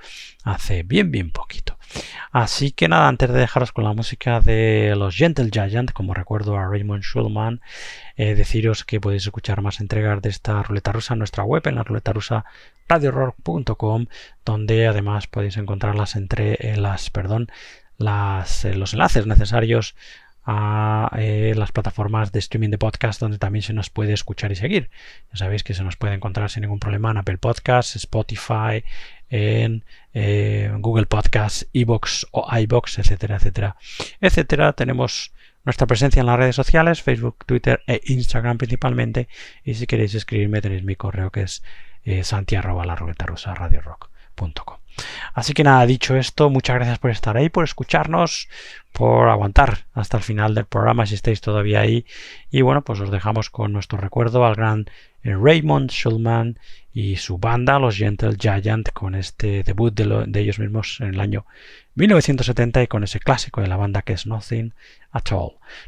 [0.43, 1.78] hace bien bien poquito.
[2.32, 6.57] Así que nada antes de dejaros con la música de los Gentle Giant como recuerdo
[6.57, 7.61] a Raymond Schulman
[8.17, 11.84] deciros que podéis escuchar más entregas de esta ruleta rusa en nuestra web en la
[11.84, 12.45] ruleta rusa
[12.88, 14.05] radiorock.com
[14.45, 17.49] donde además podéis encontrarlas entre las perdón
[17.97, 19.95] las, los enlaces necesarios
[20.45, 24.55] a eh, las plataformas de streaming de podcast donde también se nos puede escuchar y
[24.55, 24.89] seguir.
[25.31, 28.83] Ya sabéis que se nos puede encontrar sin ningún problema en Apple Podcasts, Spotify,
[29.29, 29.83] en
[30.13, 33.75] eh, Google Podcasts, Evox o iBox, etcétera, etcétera,
[34.21, 34.73] etcétera.
[34.73, 35.33] Tenemos
[35.63, 39.27] nuestra presencia en las redes sociales, Facebook, Twitter e Instagram principalmente.
[39.63, 41.63] Y si queréis escribirme tenéis mi correo que es
[42.03, 42.23] eh.
[45.33, 48.47] Así que nada, dicho esto, muchas gracias por estar ahí, por escucharnos,
[48.93, 52.05] por aguantar hasta el final del programa si estáis todavía ahí.
[52.49, 54.86] Y bueno, pues os dejamos con nuestro recuerdo al gran
[55.24, 56.59] eh, Raymond Schulman
[56.93, 61.45] y su banda, los Gentle Giant, con este debut de, ellos mismos en el año
[61.95, 64.74] 1970 y con ese clásico de la banda que es Nothing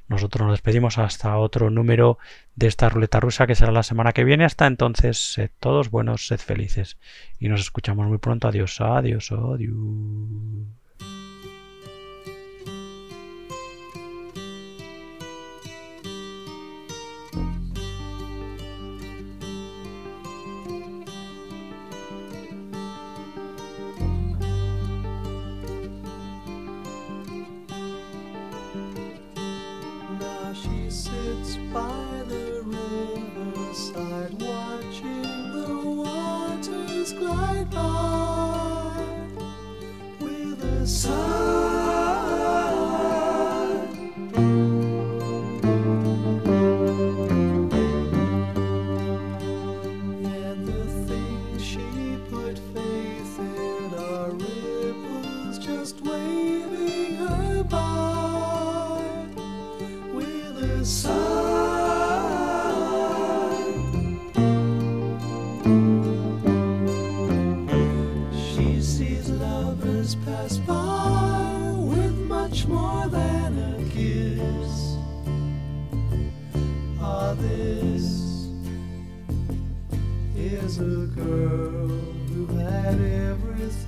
[0.08, 2.18] Nosotros nos despedimos hasta otro número
[2.56, 4.45] de esta ruleta rusa que será la semana que viene.
[4.45, 6.98] Hasta entonces, sed todos buenos, sed felices
[7.40, 8.48] y nos escuchamos muy pronto.
[8.48, 10.86] Adiós, adiós, adiós.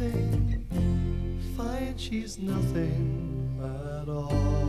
[0.01, 1.41] Everything.
[1.57, 4.68] Find she's nothing at all.